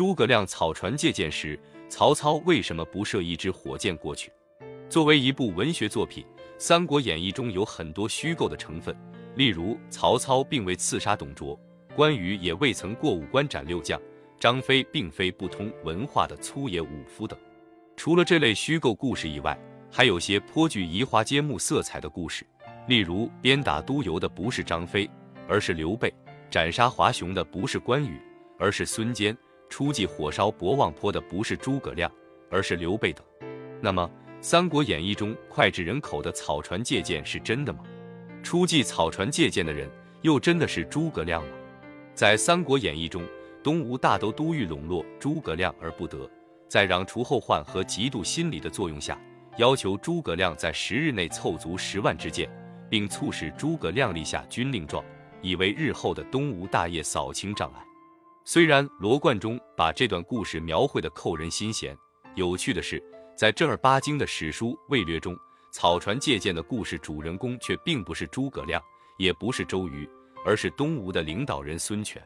[0.00, 4.32] 诸葛亮草船借箭时，曹操为什么不射一支火箭过去？
[4.88, 6.24] 作为一部文学作品，
[6.56, 8.96] 《三国演义》中有很多虚构的成分，
[9.36, 11.60] 例如曹操并未刺杀董卓，
[11.94, 14.00] 关羽也未曾过五关斩六将，
[14.38, 17.38] 张飞并非不通文化的粗野武夫等。
[17.94, 19.54] 除了这类虚构故事以外，
[19.92, 22.46] 还有些颇具移花接木色彩的故事，
[22.88, 25.06] 例如鞭打督邮的不是张飞，
[25.46, 26.08] 而是刘备；
[26.50, 28.18] 斩杀华雄的不是关羽，
[28.58, 29.34] 而是孙坚；
[29.70, 32.10] 出计火烧博望坡的不是诸葛亮，
[32.50, 33.24] 而是刘备等。
[33.80, 34.02] 那么，
[34.42, 37.80] 《三国演义》中脍炙人口的草船借箭是真的吗？
[38.42, 39.88] 出计草船借箭的人
[40.22, 41.48] 又真的是诸葛亮吗？
[42.14, 43.22] 在《三国演义》中，
[43.62, 46.28] 东吴大都督欲笼络诸葛亮而不得，
[46.68, 49.18] 在攘除后患和嫉妒心理的作用下。
[49.56, 52.48] 要求诸葛亮在十日内凑足十万支箭，
[52.88, 55.04] 并促使诸葛亮立下军令状，
[55.42, 57.84] 以为日后的东吴大业扫清障碍。
[58.52, 61.96] 虽然罗贯中把这段故事描绘的扣人心弦，
[62.34, 63.00] 有趣的是，
[63.36, 65.38] 在正儿八经的史书《魏略》中，
[65.70, 68.82] 草船借箭的故事主人公却并不是诸葛亮，
[69.18, 70.04] 也不是周瑜，
[70.44, 72.20] 而是东吴的领导人孙权。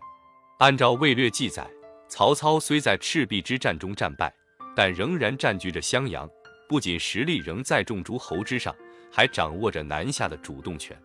[0.61, 1.71] 按照《魏略》记载，
[2.09, 4.35] 曹操虽在赤壁之战中战败，
[4.75, 6.27] 但仍然占据着襄阳。
[6.67, 8.75] 不仅实力仍在众诸侯之上，
[9.13, 10.99] 还掌握着南下的主动权。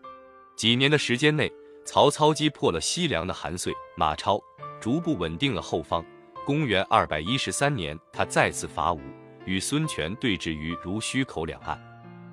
[0.56, 1.52] 几年的时间内，
[1.84, 4.40] 曹操击破了西凉的韩遂、马超，
[4.80, 6.04] 逐步稳定了后方。
[6.46, 9.00] 公元二百一十三年，他再次伐吴，
[9.44, 11.78] 与孙权对峙于濡须口两岸。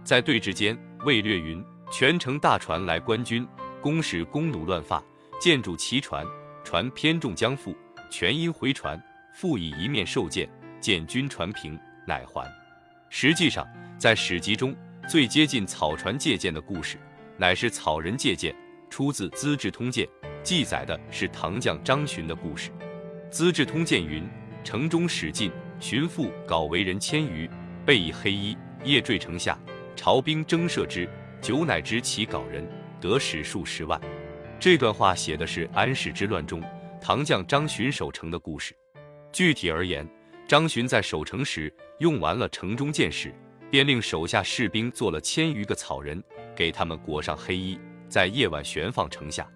[0.04, 3.46] 在对峙间，魏略云：“权乘大船来观军，
[3.82, 5.04] 公使弓弩乱发，
[5.40, 6.26] 箭住其船，
[6.64, 7.76] 船偏重将覆。
[8.10, 9.02] 权因回船，
[9.36, 12.50] 复以一面受箭，见军船平，乃还。”
[13.10, 13.68] 实际上，
[13.98, 14.76] 在史籍中
[15.08, 16.98] 最接近草船借箭的故事，
[17.38, 18.56] 乃是草人借箭，
[18.90, 20.06] 出自《资治通鉴》，
[20.44, 22.70] 记载的是唐将张巡的故事。
[23.30, 24.28] 《资治通鉴》云：
[24.64, 27.50] 城中使进，巡抚稿为人千余，
[27.86, 29.60] 备以黑衣，夜坠城下，
[29.96, 31.10] 朝兵征射之，
[31.42, 32.68] 久乃知其稿人，
[33.00, 34.00] 得使数十万。
[34.60, 36.64] 这段话写的是安史之乱中
[37.00, 38.76] 唐将张巡守城的故事。
[39.32, 40.08] 具体而言，
[40.48, 43.34] 张巡在守城时用完了城中箭矢，
[43.70, 46.24] 便令手下士兵做了千余个草人，
[46.56, 47.78] 给他们裹上黑衣，
[48.10, 49.48] 在夜晚悬放城下。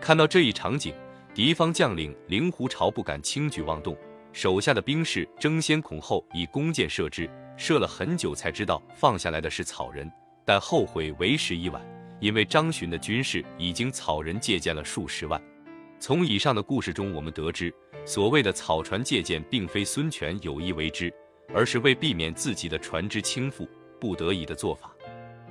[0.00, 0.94] 看到这一场景，
[1.34, 3.96] 敌方将领令狐潮不敢轻举妄动，
[4.32, 10.10] 手下的兵士争先恐后以弓箭射之，射了很久才知道放下来的是草人，
[10.44, 11.80] 但后悔为时已晚，
[12.20, 15.40] 因为张巡的军士已经草人借箭了数十万。
[16.00, 17.72] 从以上的故事中，我们得知。
[18.04, 21.14] 所谓的草船借箭，并非孙权有意为之，
[21.54, 23.68] 而是为避免自己的船只倾覆，
[24.00, 24.92] 不得已的做法。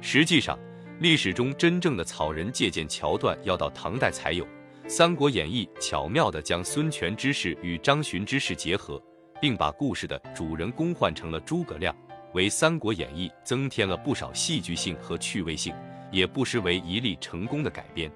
[0.02, 0.60] 实际上，
[1.02, 4.46] 历史中真正的草人借箭桥段要到唐代才有，
[4.88, 9.02] 《三国演义》巧妙地将孙权之事与张巡之事结合，
[9.42, 11.92] 并把故事的主人公换成了诸葛亮，
[12.36, 15.74] 为《三国演义》增添了不少戏剧性和趣味性，
[16.12, 18.12] 也不失为一例成功的改编。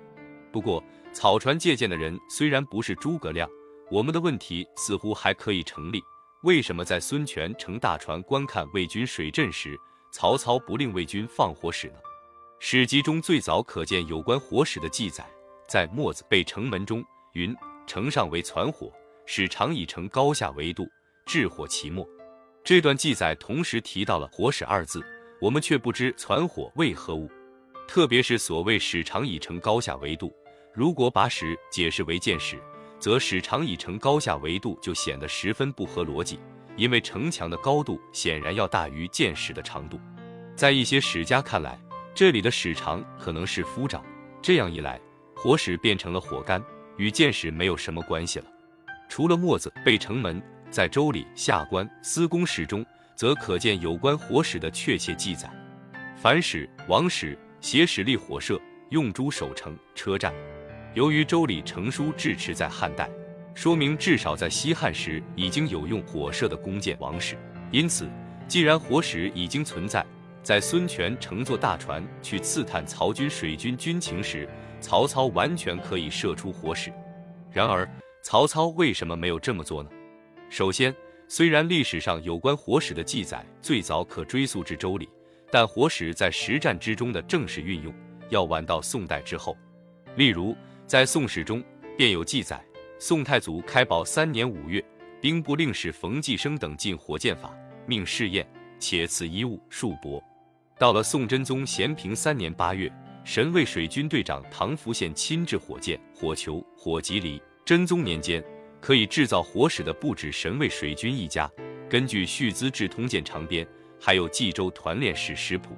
[0.52, 3.50] 不过，草船借箭的人虽然不是诸葛亮。
[3.90, 6.00] 我们的问题似乎还可以成立：
[6.44, 9.76] 为什么在孙权乘大船观看魏军水阵时，
[10.12, 11.96] 曹操不令魏军放火使呢？
[12.68, 15.24] 史籍中最早可见有关火使的记载，
[15.68, 17.56] 在《墨子备城门》中云
[17.86, 18.92] ：“城上为攒火，
[19.28, 20.84] 使常以城高下为度，
[21.28, 22.04] 置火其末。”
[22.66, 25.00] 这段记载同时提到了“火使”二字，
[25.40, 27.30] 我们却不知攒火为何物。
[27.88, 30.36] 特别是所谓“使常以城高下为度”，
[30.74, 32.60] 如果把“使”解释为箭矢。
[33.00, 36.40] 则使长以城高下维度就显得十分不合逻辑，
[36.76, 40.00] 因为城墙的高度显然要大于箭矢的长度。
[40.56, 41.80] 在一些史家看来，
[42.16, 44.02] 这里的矢长可能是夫长，
[44.42, 44.98] 这样一来，
[45.36, 46.64] 火矢变成了火干，
[46.96, 48.46] 与箭矢没有什么关系了。
[49.10, 52.86] 除了墨子背城门，在周礼下官司公史中，
[53.18, 55.52] 则可见有关火矢的确切记载。
[56.16, 58.58] 凡矢、王矢挟矢立火射，
[58.92, 60.34] 用诸守城、车站。
[60.94, 63.10] 由于周礼成书至迟在汉代，
[63.54, 67.38] 说明至少在西汉时已经有用火射的弓箭王矢，
[67.72, 68.10] 因此，
[68.48, 70.06] 既然火矢已经存在，
[70.46, 74.48] 在孙权乘坐大船去刺探曹军水军军情时，
[74.80, 76.94] 曹操完全可以射出火矢。
[77.52, 77.90] 然而，
[78.22, 79.90] 曹操为什么没有这么做呢？
[80.48, 80.96] 首先，
[81.28, 85.10] 虽然历史上有关火矢的记载最早可追溯至周礼，
[85.52, 87.92] 但火矢在实战之中的正式运用
[88.30, 89.58] 要晚到宋代之后，
[90.16, 90.56] 例如。
[90.88, 91.64] 在《宋史》中
[91.98, 92.64] 便有记载：
[93.00, 94.86] 宋太祖开宝三年五月，
[95.20, 97.52] 兵部令史冯继生等进火箭法，
[97.88, 98.48] 命试验，
[98.78, 100.22] 且赐衣物数帛。
[100.78, 102.92] 到了宋真宗咸平三年八月，
[103.24, 107.42] 神卫水军队长唐福宪亲制火箭、火球、火棘藜。
[107.64, 108.44] 真宗年间，
[108.82, 111.50] 可以制造火矢的不止神卫水军一家。
[111.90, 113.66] 根据《续资治通鉴长编》，
[114.02, 115.78] 还有冀州团练使食谱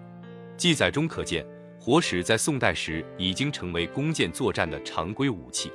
[0.58, 1.46] 记载中可见，
[1.80, 5.72] 火矢在宋代时已经成为弓箭作战的常规武器。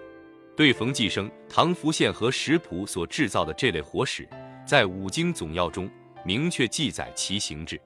[0.56, 4.28] 对冯继生、唐福宪和石谱所制造的这类火矢，
[4.66, 5.88] 在《五经总要》中
[6.24, 7.80] 明确记载其形制。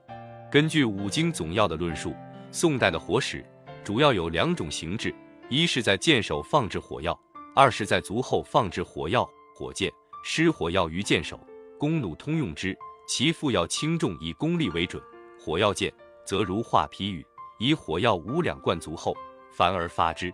[0.49, 2.15] 根据《五经总要》的论述，
[2.51, 3.45] 宋代的火矢
[3.83, 5.13] 主要有两种形制：
[5.49, 7.19] 一是在箭首放置火药，
[7.53, 9.91] 二是在足后放置火药、火箭。
[10.23, 11.37] 施火药于箭首，
[11.77, 12.77] 弓弩通用之。
[13.09, 15.03] 其副要轻重以功力为准。
[15.37, 15.93] 火药箭
[16.25, 17.25] 则如画皮羽，
[17.59, 19.13] 以火药五两灌足后，
[19.51, 20.33] 凡而发之。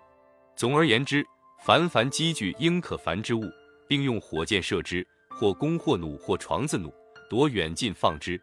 [0.56, 1.26] 总而言之。
[1.66, 3.44] 凡凡积聚应可繁之物，
[3.88, 6.94] 并用火箭射之，或弓或弩或床子弩，
[7.30, 8.40] 夺远近放之。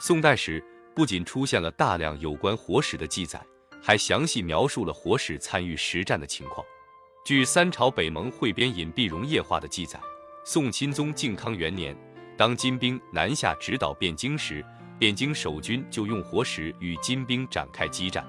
[0.00, 0.64] 宋代时
[0.94, 3.44] 不仅出现了大量有关火矢的记载，
[3.82, 6.64] 还详细描述了火矢参与实战的情况。
[7.24, 9.98] 据三朝北盟汇编隐蔽溶液化的记载，
[10.44, 11.96] 宋钦宗靖康元年，
[12.36, 14.64] 当金兵南下直捣汴京时，
[15.00, 18.24] 汴京守军就用火矢与金兵展开激战。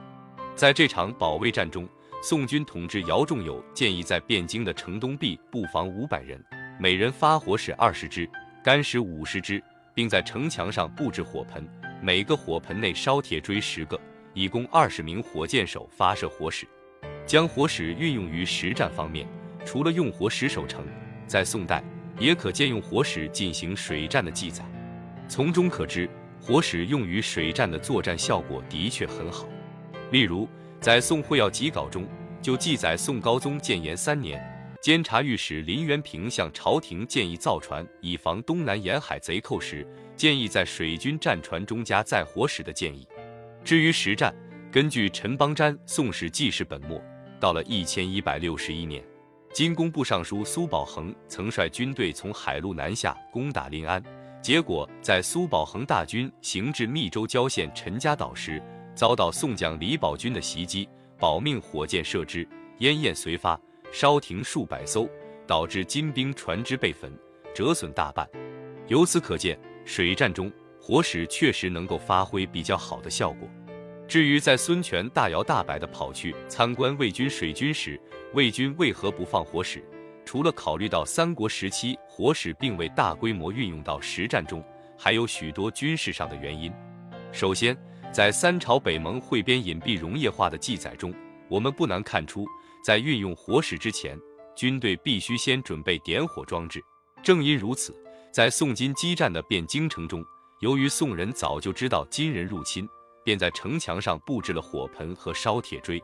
[0.55, 1.87] 在这场保卫战中，
[2.23, 6.43] 宋军统治姚仲友建议在汴京的城东壁布防五百人，
[6.79, 8.27] 每人发火矢二十支，
[8.63, 9.61] 干矢五十支，
[9.93, 11.67] 并在城墙上布置火盆，
[12.01, 13.99] 每个火盆内烧铁锥十个，
[14.33, 16.67] 以供二十名火箭手发射火矢。
[17.25, 19.27] 将火矢运用于实战方面，
[19.65, 20.85] 除了用火矢守城，
[21.25, 21.83] 在宋代
[22.19, 24.63] 也可见用火矢进行水战的记载。
[25.27, 26.07] 从中可知，
[26.39, 29.47] 火矢用于水战的作战效果的确很好。
[30.11, 30.47] 例如，
[30.79, 32.07] 在《宋会要集稿》中
[32.41, 34.39] 就记载，宋高宗建炎三年，
[34.79, 43.07] 监察御史林元平向朝廷建议造船以防东南沿海贼寇时，建议在水军战船中加载火矢的建议。
[43.63, 44.33] 至于实战，
[44.71, 46.97] 根据陈邦瞻《宋史纪事本末》，
[47.39, 49.03] 到了一千一百六十一年，
[49.53, 54.03] 金工部尚书苏保恒曾率军队从海路南下攻打临安，
[54.41, 58.61] 结果在苏保恒大军行至密州郊县陈家岛时。
[58.95, 60.87] 遭到宋将李宝军的袭击，
[61.19, 62.47] 保命火箭射之，
[62.77, 63.59] 烟焰随发，
[63.91, 65.05] 烧停数百艘，
[65.45, 67.11] 导致金兵船只被焚，
[67.53, 68.25] 折损大半。
[68.87, 70.51] 由此可见，水战中
[70.81, 73.47] 火矢确实能够发挥比较好的效果。
[74.07, 77.99] 至于在孙权大摇大摆地跑去参观魏军水军时，
[78.33, 79.83] 魏军为何不放火矢？
[80.25, 84.63] 除了考虑到三国时期火矢并未大规模运用到实战中，
[84.97, 86.71] 还有许多军事上的原因。
[87.31, 87.77] 首先，
[88.11, 91.13] 在三朝北盟汇编隐蔽溶液化的记载中，
[91.47, 92.45] 我们不难看出，
[92.83, 94.17] 在运用火矢之前，
[94.55, 96.79] 军队必须先准备点火装置。
[97.23, 97.95] 正因如此，
[98.35, 100.21] 在宋金激战的汴京城中，
[100.59, 102.85] 由于宋人早就知道金人入侵，
[103.23, 106.03] 便在城墙上布置了火盆和烧铁锥。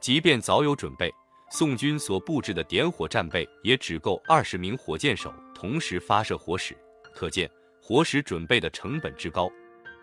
[0.00, 1.12] 即便早有准备，
[1.50, 6.74] 宋军所布置的点火战备也只够二十名火箭手同时发射火矢，
[7.14, 7.46] 可见
[7.82, 9.46] 火矢准备的成本之高。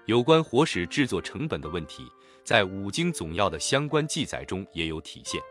[0.06, 2.06] 有关火矢制作成本的问题，
[2.44, 5.42] 在《五经总要》的相关记载中也有体现。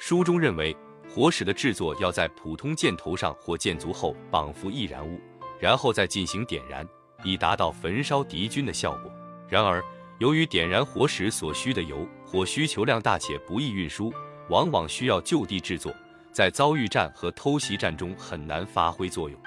[0.00, 0.76] 书中认为，
[1.08, 5.20] 火矢的制作要在普通箭头上或箭足后绑缚易燃物，
[5.60, 6.86] 然后再进行点燃，
[7.22, 9.12] 以达到焚烧敌军的效果。
[9.48, 9.84] 然而，
[10.18, 14.12] 由于点燃火石所需的油火需求量大且不易运输，
[14.48, 15.94] 往往需要就地制作，
[16.32, 19.38] 在遭遇战和偷袭战中很难发挥作用。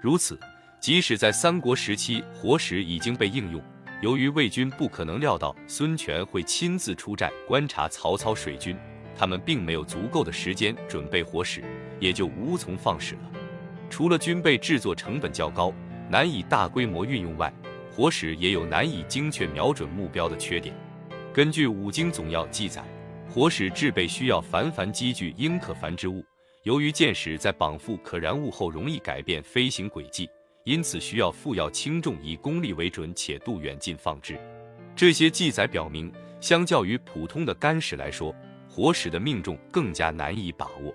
[0.00, 0.38] 如此，
[0.80, 3.62] 即使在三国时期，火石已经被应用。
[4.02, 8.76] 由于魏军不可能料到孙权会亲自出战观察曹操水军，
[9.16, 11.64] 他们并没有足够的时间准备火石，
[11.98, 13.35] 也就无从放矢了。
[13.88, 15.72] 除了军备制作成本较高，
[16.10, 17.52] 难以大规模运用外，
[17.90, 20.74] 火矢也有难以精确瞄准目标的缺点。
[21.32, 22.84] 根据《五经总要》记载，
[23.28, 26.24] 火矢制备需要繁繁积聚应可繁之物，
[26.62, 30.28] 由于箭矢在绑缚可燃物后容易改变飞行轨迹。
[30.64, 34.36] 因此需要副要轻重，以功力为准，且度远近放置。
[34.96, 38.34] 这些记载表明，相较于普通的干矢来说，
[38.68, 40.92] 火矢的命中更加难以把握。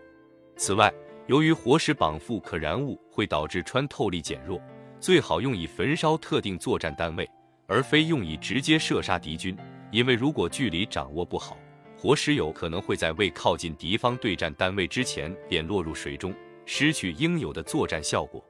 [0.58, 0.94] 此外，
[1.32, 4.62] 由于火矢绑缚可燃物会导致穿透力减弱，
[5.00, 7.26] 最好用以焚烧特定作战单位，
[7.68, 9.58] 而非用以直接射杀敌军。
[9.94, 11.58] 因为如果距离掌握不好，
[11.98, 16.36] 火矢有可能会在未靠近敌方对战单位之前便落入水中，
[16.66, 18.44] 失去应有的作战效果。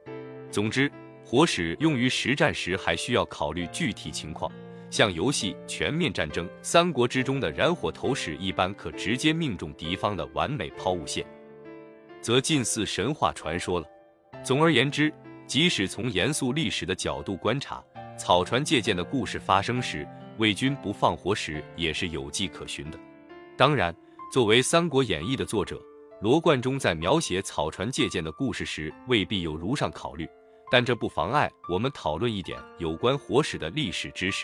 [0.50, 0.90] 总之。
[1.24, 4.50] 火矢用于实战时，还需要考虑具体情况。
[4.90, 11.24] 像游戏《全面战争三国》之中的燃火投矢，一般可直接命中敌方的完美抛物线，
[12.22, 13.86] 则近似神话传说了。
[14.42, 15.12] 总而言之，
[15.46, 17.84] 即使从严肃历史的角度观察，
[18.16, 22.98] 草船借箭的故事发生时，魏军不放火矢也是有迹可循的。
[23.58, 23.94] 当然，
[24.32, 25.78] 作为《三国演义》的作者，
[26.20, 30.26] 罗贯中在描写草船借箭的故事时，未必有如上考虑，
[30.70, 34.40] 但这不妨碍我们讨论一点有关火史的历史知识。